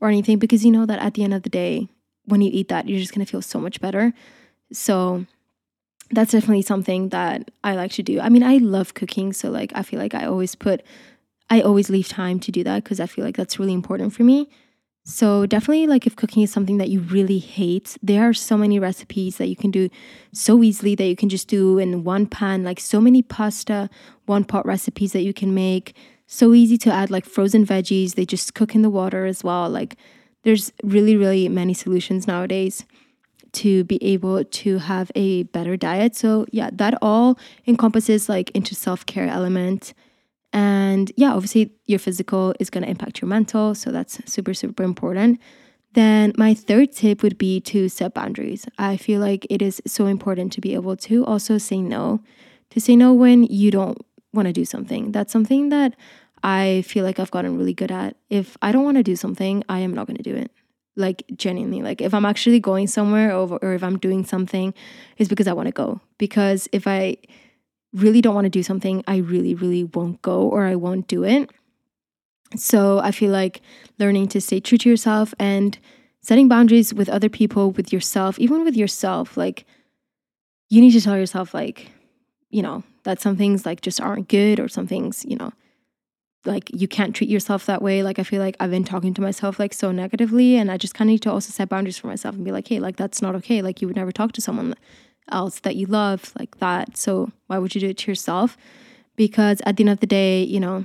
[0.00, 1.88] or anything because you know that at the end of the day
[2.26, 4.12] when you eat that you're just to feel so much better.
[4.72, 5.26] So
[6.10, 8.20] that's definitely something that i like to do.
[8.20, 10.82] I mean i love cooking so like i feel like i always put
[11.50, 14.22] i always leave time to do that because i feel like that's really important for
[14.22, 14.48] me
[15.06, 18.78] so, definitely, like if cooking is something that you really hate, there are so many
[18.78, 19.90] recipes that you can do
[20.32, 23.90] so easily that you can just do in one pan, like so many pasta,
[24.24, 25.94] one pot recipes that you can make.
[26.26, 29.68] So easy to add like frozen veggies, they just cook in the water as well.
[29.68, 29.96] Like,
[30.42, 32.86] there's really, really many solutions nowadays
[33.52, 36.16] to be able to have a better diet.
[36.16, 39.92] So, yeah, that all encompasses like into self care element
[40.54, 43.74] and yeah, obviously, your physical is going to impact your mental.
[43.74, 45.40] So that's super, super important.
[45.94, 48.64] Then, my third tip would be to set boundaries.
[48.78, 52.20] I feel like it is so important to be able to also say no,
[52.70, 53.98] to say no when you don't
[54.32, 55.10] want to do something.
[55.10, 55.96] That's something that
[56.44, 58.16] I feel like I've gotten really good at.
[58.30, 60.52] If I don't want to do something, I am not going to do it.
[60.94, 64.72] Like, genuinely, like if I'm actually going somewhere or, or if I'm doing something,
[65.16, 66.00] it's because I want to go.
[66.18, 67.16] Because if I,
[67.94, 71.24] really don't want to do something, I really, really won't go or I won't do
[71.24, 71.50] it.
[72.56, 73.60] So I feel like
[73.98, 75.78] learning to stay true to yourself and
[76.20, 79.64] setting boundaries with other people, with yourself, even with yourself, like
[80.68, 81.90] you need to tell yourself, like,
[82.50, 85.52] you know, that some things like just aren't good or some things, you know,
[86.44, 88.02] like you can't treat yourself that way.
[88.02, 90.94] Like I feel like I've been talking to myself like so negatively and I just
[90.94, 93.22] kind of need to also set boundaries for myself and be like, hey, like that's
[93.22, 93.62] not okay.
[93.62, 94.74] Like you would never talk to someone
[95.30, 96.96] else that you love like that.
[96.96, 98.56] So why would you do it to yourself?
[99.16, 100.84] Because at the end of the day, you know,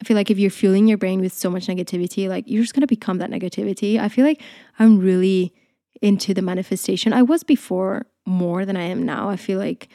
[0.00, 2.74] I feel like if you're fueling your brain with so much negativity, like you're just
[2.74, 3.98] gonna become that negativity.
[3.98, 4.42] I feel like
[4.78, 5.54] I'm really
[6.00, 7.12] into the manifestation.
[7.12, 9.30] I was before more than I am now.
[9.30, 9.88] I feel like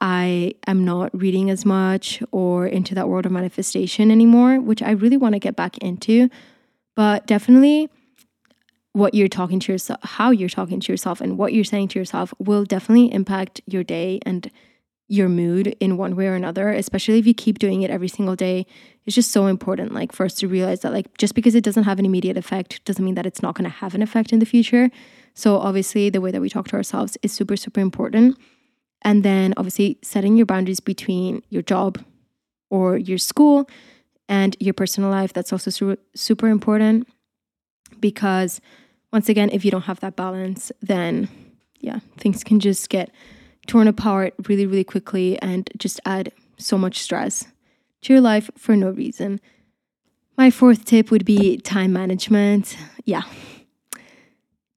[0.00, 4.90] I am not reading as much or into that world of manifestation anymore, which I
[4.90, 6.28] really want to get back into.
[6.96, 7.88] But definitely
[8.94, 11.98] what you're talking to yourself, how you're talking to yourself, and what you're saying to
[11.98, 14.50] yourself will definitely impact your day and
[15.08, 18.36] your mood in one way or another, especially if you keep doing it every single
[18.36, 18.64] day.
[19.04, 21.82] It's just so important, like, for us to realize that, like, just because it doesn't
[21.82, 24.38] have an immediate effect doesn't mean that it's not going to have an effect in
[24.38, 24.90] the future.
[25.34, 28.38] So, obviously, the way that we talk to ourselves is super, super important.
[29.02, 31.98] And then, obviously, setting your boundaries between your job
[32.70, 33.68] or your school
[34.28, 37.08] and your personal life, that's also super, super important
[38.00, 38.60] because
[39.14, 41.28] once again, if you don't have that balance, then
[41.78, 43.12] yeah, things can just get
[43.68, 47.46] torn apart really, really quickly and just add so much stress
[48.02, 49.40] to your life for no reason.
[50.36, 52.76] My fourth tip would be time management.
[53.04, 53.22] Yeah.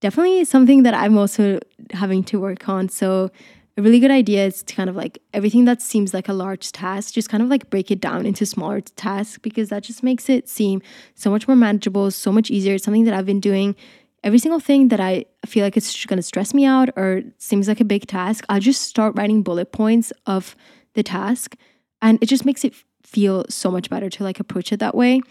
[0.02, 2.90] Definitely something that I'm also having to work on.
[2.90, 3.32] So,
[3.76, 6.72] a really good idea is to kind of like everything that seems like a large
[6.72, 10.30] task, just kind of like break it down into smaller tasks because that just makes
[10.30, 10.82] it seem
[11.14, 12.74] so much more manageable, so much easier.
[12.74, 13.76] It's something that I've been doing.
[14.24, 17.68] Every single thing that I feel like it's going to stress me out or seems
[17.68, 20.56] like a big task, I'll just start writing bullet points of
[20.94, 21.56] the task.
[22.02, 25.22] And it just makes it feel so much better to like approach it that way.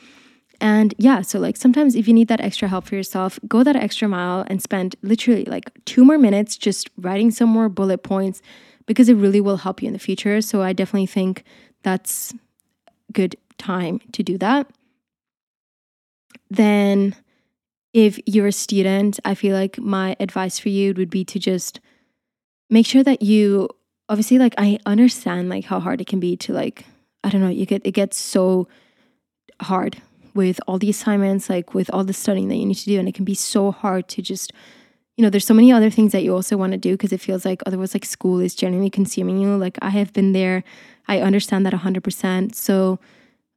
[0.61, 3.77] And yeah, so like sometimes if you need that extra help for yourself, go that
[3.77, 8.41] extra mile and spend literally like two more minutes just writing some more bullet points
[8.87, 10.41] because it really will help you in the future.
[10.41, 11.45] So I definitely think
[11.83, 12.33] that's
[13.13, 14.71] good time to do that.
[16.49, 17.15] Then
[17.97, 21.81] if you're a student, I feel like my advice for you would be to just
[22.69, 23.71] make sure that you
[24.11, 26.85] obviously like I understand like how hard it can be to like
[27.25, 28.69] I don't know, you get it gets so
[29.63, 30.03] hard
[30.35, 32.99] with all the assignments, like with all the studying that you need to do.
[32.99, 34.53] And it can be so hard to just,
[35.17, 37.23] you know, there's so many other things that you also want to do because it
[37.23, 39.57] feels like otherwise, like school is genuinely consuming you.
[39.57, 40.65] Like I have been there,
[41.09, 42.55] I understand that 100%.
[42.55, 42.99] So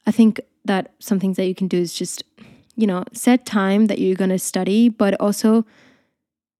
[0.07, 2.23] I think that some things that you can do is just,
[2.79, 5.65] you know, set time that you're going to study, but also,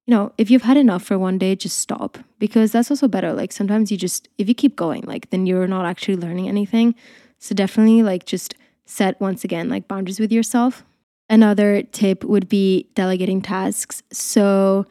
[0.06, 3.32] you know, if you've had enough for one day, just stop because that's also better.
[3.32, 6.94] Like sometimes you just, if you keep going, like then you're not actually learning anything.
[7.38, 8.56] So definitely like just
[8.86, 10.84] set once again like boundaries with yourself.
[11.30, 14.04] Another tip would be delegating tasks.
[14.12, 14.88] So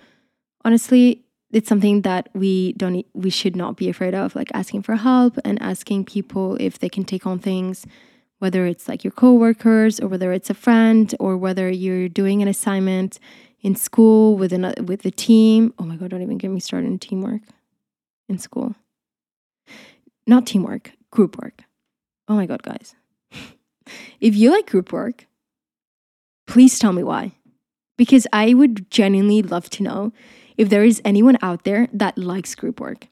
[0.64, 4.97] honestly, it's something that we don't we should not be afraid of like asking for
[4.97, 7.87] help and asking people if they can take on things
[8.38, 12.48] whether it's like your coworkers or whether it's a friend or whether you're doing an
[12.48, 13.18] assignment
[13.61, 15.74] in school with another with the team.
[15.79, 17.42] Oh my god, don't even get me started in teamwork
[18.29, 18.74] in school.
[20.27, 21.62] Not teamwork, group work.
[22.29, 22.94] Oh my god, guys.
[24.20, 25.27] If you like group work,
[26.46, 27.33] please tell me why.
[27.96, 30.12] Because I would genuinely love to know
[30.59, 33.07] if there is anyone out there that likes group work.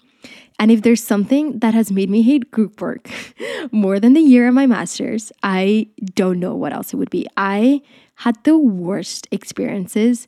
[0.59, 3.11] And if there's something that has made me hate group work
[3.73, 7.27] more than the year of my master's, I don't know what else it would be.
[7.37, 7.83] I
[8.17, 10.27] had the worst experiences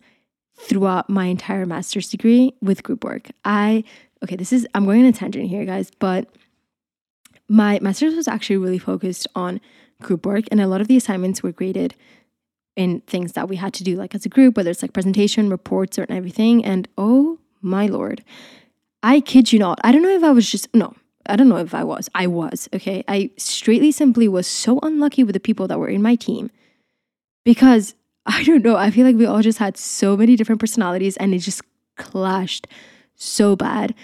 [0.58, 3.28] throughout my entire master's degree with group work.
[3.44, 3.84] I,
[4.22, 6.28] okay, this is, I'm going on a tangent here, guys, but
[7.48, 9.60] my master's was actually really focused on
[10.02, 11.94] group work, and a lot of the assignments were graded
[12.76, 15.50] in things that we had to do, like as a group, whether it's like presentation,
[15.50, 16.64] reports, or everything.
[16.64, 18.22] And oh my lord,
[19.02, 19.78] I kid you not.
[19.84, 20.94] I don't know if I was just no.
[21.26, 22.08] I don't know if I was.
[22.14, 23.04] I was okay.
[23.06, 26.50] I straightly simply was so unlucky with the people that were in my team
[27.44, 27.94] because
[28.26, 28.76] I don't know.
[28.76, 31.62] I feel like we all just had so many different personalities and it just
[31.96, 32.66] clashed
[33.14, 33.94] so bad.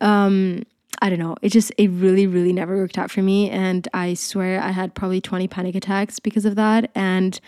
[0.00, 0.64] Um,
[1.00, 1.36] I don't know.
[1.42, 3.50] It just, it really, really never worked out for me.
[3.50, 6.92] And I swear I had probably 20 panic attacks because of that.
[6.94, 7.40] And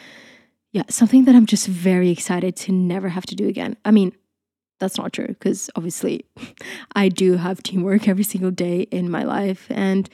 [0.72, 3.76] yeah, something that I'm just very excited to never have to do again.
[3.84, 4.12] I mean,
[4.78, 6.24] that's not true because obviously
[6.96, 9.66] I do have teamwork every single day in my life.
[9.70, 10.08] And,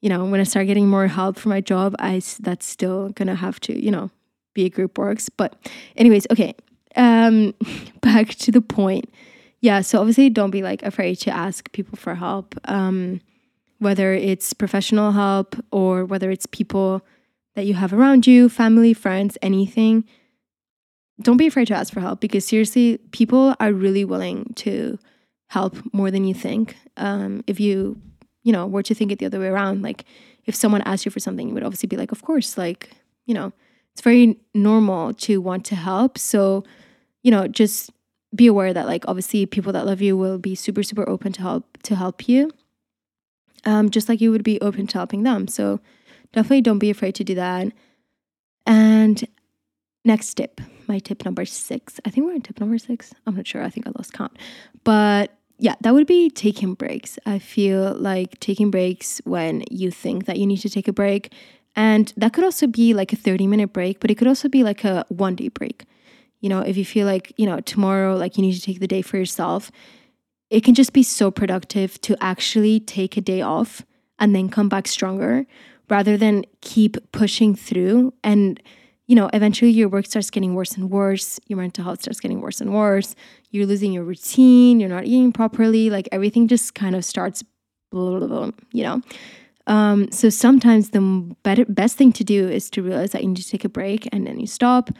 [0.00, 3.34] you know, when I start getting more help for my job, I, that's still gonna
[3.34, 4.10] have to, you know,
[4.54, 5.28] be a group works.
[5.28, 5.56] But,
[5.96, 6.54] anyways, okay.
[6.96, 7.54] Um,
[8.00, 9.08] back to the point
[9.60, 12.54] yeah, so obviously don't be like afraid to ask people for help.
[12.64, 13.20] Um,
[13.78, 17.02] whether it's professional help or whether it's people
[17.54, 20.04] that you have around you, family, friends, anything.
[21.20, 24.98] Don't be afraid to ask for help because seriously, people are really willing to
[25.48, 26.76] help more than you think.
[26.96, 28.00] Um, if you,
[28.42, 30.04] you know, were to think it the other way around, like
[30.46, 32.90] if someone asked you for something, you would obviously be like, of course, like,
[33.26, 33.52] you know,
[33.92, 36.18] it's very normal to want to help.
[36.18, 36.64] So,
[37.22, 37.90] you know, just
[38.34, 41.40] be aware that like obviously people that love you will be super super open to
[41.40, 42.50] help to help you
[43.64, 45.80] um just like you would be open to helping them so
[46.32, 47.72] definitely don't be afraid to do that
[48.66, 49.26] and
[50.04, 52.00] next tip my tip number six.
[52.04, 53.14] I think we're on tip number six?
[53.26, 53.62] I'm not sure.
[53.62, 54.36] I think i lost count.
[54.84, 57.18] But yeah that would be taking breaks.
[57.26, 61.32] I feel like taking breaks when you think that you need to take a break.
[61.76, 64.62] And that could also be like a 30 minute break but it could also be
[64.62, 65.84] like a one day break.
[66.40, 68.86] You know, if you feel like, you know, tomorrow, like you need to take the
[68.86, 69.72] day for yourself,
[70.50, 73.84] it can just be so productive to actually take a day off
[74.18, 75.46] and then come back stronger
[75.90, 78.62] rather than keep pushing through and
[79.08, 82.40] you know eventually your work starts getting worse and worse your mental health starts getting
[82.40, 83.16] worse and worse
[83.50, 87.42] you're losing your routine you're not eating properly like everything just kind of starts
[87.90, 89.02] blah, blah, blah, you know?
[89.66, 91.00] Um, so sometimes the
[91.42, 94.08] better best thing to do is to realize that you need to take a break
[94.12, 94.90] and then you stop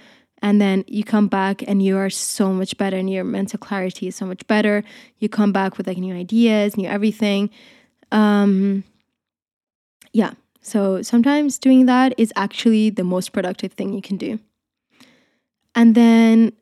[0.42, 4.08] and then you come back and you are so much better and your mental clarity
[4.08, 4.84] is so much better.
[5.18, 7.50] You come back with like new ideas new everything.
[8.12, 8.84] Um
[10.12, 10.32] yeah
[10.68, 14.38] So sometimes doing that is actually the most productive thing you can do.
[15.74, 16.52] And then,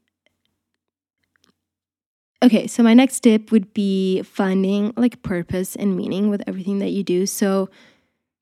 [2.43, 6.91] okay, so my next tip would be finding like purpose and meaning with everything that
[6.91, 7.27] you do.
[7.27, 7.69] So,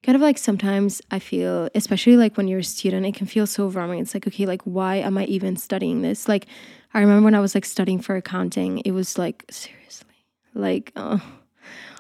[0.03, 3.47] kind of like sometimes I feel, especially like when you're a student, it can feel
[3.47, 4.01] so overwhelming.
[4.01, 6.29] It's like, okay, like, why am I even studying this?
[6.29, 6.47] Like,
[6.93, 11.23] I remember when I was like studying for accounting, it was like, seriously, like, oh.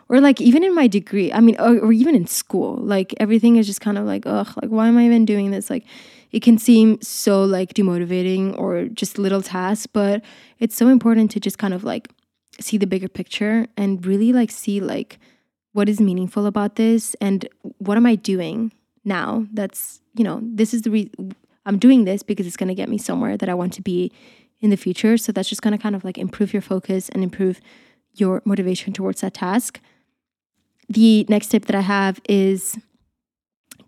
[0.08, 3.56] Or like even in my degree, I mean, or, or even in school, like everything
[3.56, 5.70] is just kind of like, ugh, like why am I even doing this?
[5.70, 5.84] Like,
[6.30, 10.22] it can seem so like demotivating or just little tasks, but
[10.58, 12.10] it's so important to just kind of like
[12.60, 15.18] see the bigger picture and really like see like
[15.72, 17.48] what is meaningful about this and
[17.78, 18.72] what am I doing
[19.04, 21.34] now that's, you know, this is the reason
[21.66, 24.12] I'm doing this because it's going to get me somewhere that I want to be
[24.60, 25.16] in the future.
[25.16, 27.60] So that's just going to kind of like improve your focus and improve
[28.14, 29.80] your motivation towards that task.
[30.88, 32.78] The next tip that I have is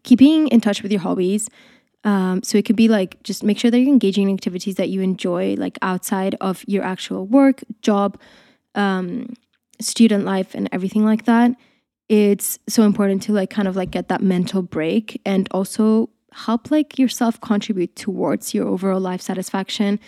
[0.03, 1.49] keeping in touch with your hobbies.
[2.05, 4.89] Um, so it could be like just make sure that you're engaging in activities that
[4.89, 8.19] you enjoy, like outside of your actual work, job,
[8.75, 9.35] um,
[9.81, 11.57] student life, and everything like that
[12.09, 16.71] it's so important to like kind of like get that mental break and also help
[16.71, 19.99] like yourself contribute towards your overall life satisfaction.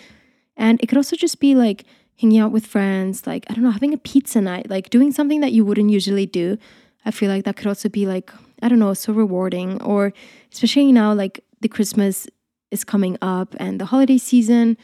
[0.55, 1.85] And it could also just be like
[2.19, 5.41] hanging out with friends, like I don't know, having a pizza night, like doing something
[5.41, 6.57] that you wouldn't usually do.
[7.05, 10.13] I feel like that could also be like I don't know, so rewarding or
[10.51, 12.27] especially now like the Christmas
[12.71, 14.77] is coming up and the holiday season.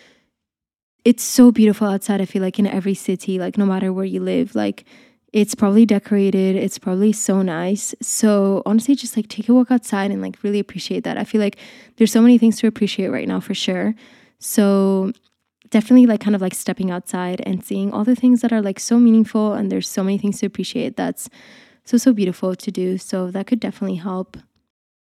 [1.03, 2.21] It's so beautiful outside.
[2.21, 4.85] I feel like in every city, like no matter where you live, like
[5.33, 6.55] it's probably decorated.
[6.55, 7.93] It's probably so nice.
[8.01, 11.17] So honestly, just like take a walk outside and like really appreciate that.
[11.17, 11.57] I feel like
[11.97, 13.93] there's so many things to appreciate right now for sure.
[14.39, 15.11] So
[15.69, 18.79] definitely like kind of like stepping outside and seeing all the things that are like
[18.79, 21.29] so meaningful and there's so many things to appreciate that's
[21.83, 22.97] so so beautiful to do.
[22.97, 24.37] So that could definitely help.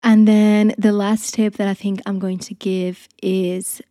[0.03, 3.83] And then the last tip that I think I'm going to give is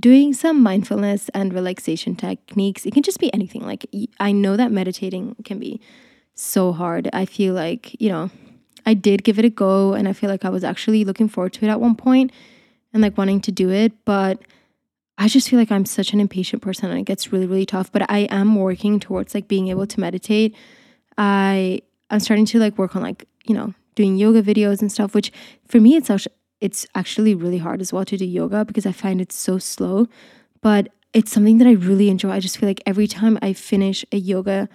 [0.00, 2.86] doing some mindfulness and relaxation techniques.
[2.86, 3.62] It can just be anything.
[3.62, 3.86] Like,
[4.18, 5.80] I know that meditating can be
[6.34, 7.08] so hard.
[7.12, 8.30] I feel like, you know,
[8.86, 11.52] I did give it a go and I feel like I was actually looking forward
[11.54, 12.32] to it at one point
[12.92, 13.92] and like wanting to do it.
[14.04, 14.40] But
[15.16, 17.92] I just feel like I'm such an impatient person and it gets really, really tough.
[17.92, 20.54] But I am working towards like being able to meditate.
[21.16, 25.14] I I'm starting to like work on like, you know, doing yoga videos and stuff,
[25.14, 25.32] which
[25.66, 28.92] for me it's actually it's actually really hard as well to do yoga because I
[28.92, 30.08] find it so slow.
[30.62, 32.30] But it's something that I really enjoy.
[32.30, 34.68] I just feel like every time I finish a yoga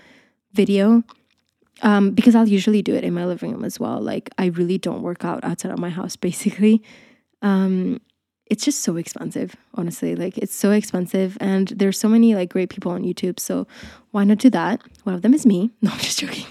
[0.54, 1.04] video,
[1.82, 4.00] um, because I'll usually do it in my living room as well.
[4.00, 6.82] Like I really don't work out outside of my house, basically.
[7.42, 8.02] Um,
[8.50, 10.16] it's just so expensive, honestly.
[10.16, 13.40] Like it's so expensive, and there's so many like great people on YouTube.
[13.40, 13.68] So
[14.12, 14.82] why not do that?
[15.04, 15.72] One of them is me.
[15.82, 16.46] No, I'm just joking.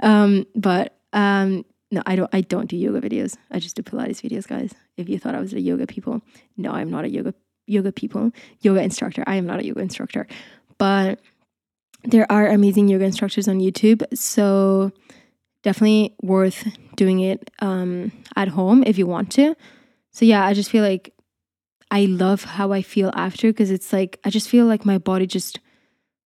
[0.00, 3.36] Um, but um, no, I don't I don't do yoga videos.
[3.50, 4.74] I just do Pilates videos, guys.
[4.96, 6.22] If you thought I was a yoga people,
[6.56, 7.34] no, I'm not a yoga
[7.66, 9.24] yoga people, yoga instructor.
[9.26, 10.26] I am not a yoga instructor.
[10.78, 11.20] But
[12.04, 14.92] there are amazing yoga instructors on YouTube, so
[15.62, 16.66] definitely worth
[16.96, 19.54] doing it um, at home if you want to.
[20.10, 21.12] So yeah, I just feel like
[21.90, 25.26] I love how I feel after because it's like I just feel like my body
[25.26, 25.60] just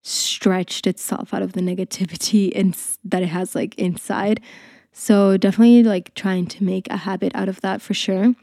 [0.02, 4.40] stretched itself out of the negativity and that it has like inside.
[4.92, 8.34] So definitely like trying to make a habit out of that for sure.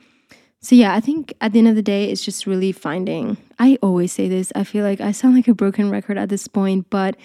[0.63, 3.37] So yeah, I think at the end of the day, it's just really finding.
[3.57, 4.51] I always say this.
[4.53, 7.15] I feel like I sound like a broken record at this point, but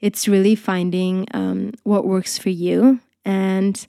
[0.00, 3.86] it's really finding um, what works for you and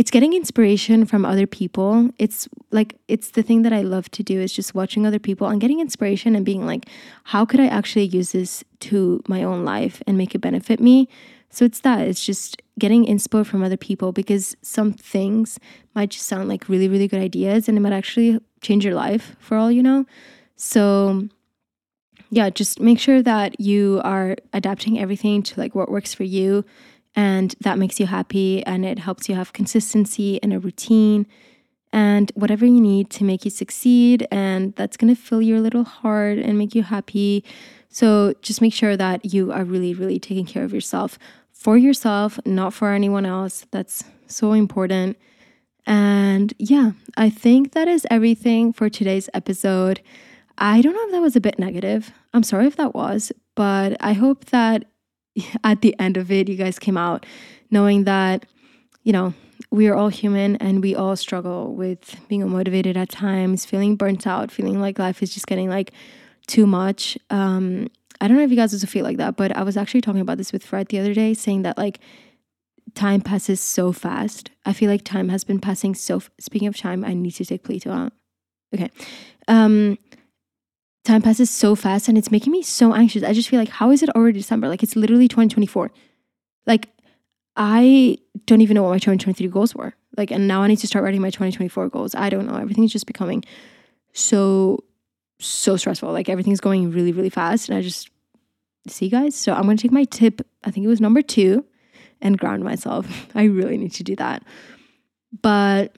[0.00, 2.08] it's getting inspiration from other people.
[2.18, 5.46] It's like it's the thing that I love to do is just watching other people
[5.46, 6.86] and getting inspiration and being like,
[7.24, 11.06] how could I actually use this to my own life and make it benefit me?
[11.50, 12.08] So it's that.
[12.08, 15.60] It's just getting inspo from other people because some things
[15.94, 19.36] might just sound like really, really good ideas and it might actually change your life
[19.38, 20.06] for all you know.
[20.56, 21.28] So
[22.30, 26.64] yeah, just make sure that you are adapting everything to like what works for you
[27.14, 31.26] and that makes you happy and it helps you have consistency and a routine
[31.92, 35.84] and whatever you need to make you succeed and that's going to fill your little
[35.84, 37.44] heart and make you happy.
[37.88, 41.18] So just make sure that you are really really taking care of yourself
[41.52, 43.66] for yourself, not for anyone else.
[43.70, 45.18] That's so important.
[45.86, 50.00] And yeah, I think that is everything for today's episode.
[50.56, 52.12] I don't know if that was a bit negative.
[52.32, 54.84] I'm sorry if that was, but I hope that
[55.64, 57.26] at the end of it, you guys came out
[57.70, 58.46] knowing that,
[59.04, 59.32] you know,
[59.70, 64.26] we are all human and we all struggle with being unmotivated at times, feeling burnt
[64.26, 65.92] out, feeling like life is just getting like
[66.46, 67.16] too much.
[67.30, 67.88] Um,
[68.20, 70.20] I don't know if you guys also feel like that, but I was actually talking
[70.20, 72.00] about this with Fred the other day, saying that like
[72.94, 74.50] time passes so fast.
[74.66, 76.16] I feel like time has been passing so.
[76.16, 78.12] F- Speaking of time, I need to take Plato out.
[78.74, 78.90] Okay.
[79.48, 79.98] Um,
[81.04, 83.22] time passes so fast and it's making me so anxious.
[83.22, 84.68] I just feel like, how is it already December?
[84.68, 85.90] Like, it's literally 2024.
[86.66, 86.88] Like,
[87.56, 89.94] I don't even know what my 2023 goals were.
[90.16, 92.14] Like, and now I need to start writing my 2024 goals.
[92.14, 92.56] I don't know.
[92.56, 93.44] Everything's just becoming
[94.12, 94.84] so,
[95.40, 96.12] so stressful.
[96.12, 97.68] Like, everything's going really, really fast.
[97.68, 98.10] And I just
[98.86, 99.34] see, you guys.
[99.34, 101.64] So, I'm going to take my tip, I think it was number two,
[102.20, 103.26] and ground myself.
[103.34, 104.42] I really need to do that.
[105.42, 105.96] But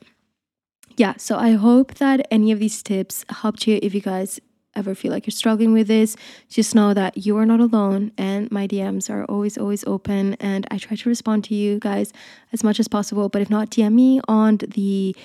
[0.97, 4.39] yeah, so I hope that any of these tips helped you if you guys
[4.75, 6.17] ever feel like you're struggling with this,
[6.49, 10.35] just know that you are not alone and my DMs are always, always open.
[10.35, 12.13] And I try to respond to you guys
[12.53, 13.29] as much as possible.
[13.29, 15.17] But if not, DM me on the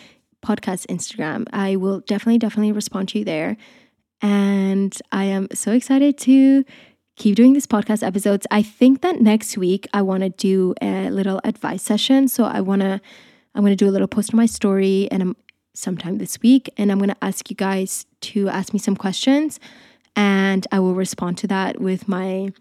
[0.45, 1.45] podcast Instagram.
[1.52, 3.58] I will definitely, definitely respond to you there.
[4.22, 6.64] And I am so excited to
[7.16, 8.48] keep doing these podcast episodes.
[8.52, 12.28] I think that next week I want to do a little advice session.
[12.28, 13.02] So I want to,
[13.56, 15.36] I'm going to do a little post on my story and I'm
[15.74, 16.70] sometime this week.
[16.78, 19.59] And I'm going to ask you guys to ask me some questions
[20.15, 22.51] and I will respond to that with my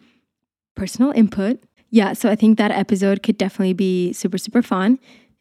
[0.74, 1.62] personal input.
[1.90, 4.98] Yeah, so I think that episode could definitely be super, super fun.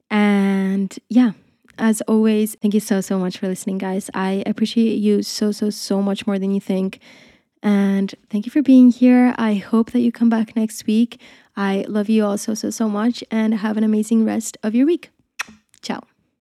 [0.09, 1.32] And yeah,
[1.78, 4.09] as always, thank you so, so much for listening, guys.
[4.13, 6.99] I appreciate you so, so, so much more than you think.
[7.61, 9.34] And thank you for being here.
[9.38, 11.20] I hope that you come back next week.
[11.57, 14.86] I love you all so, so, so much and have an amazing rest of your
[14.86, 15.09] week.
[15.82, 16.01] Ciao.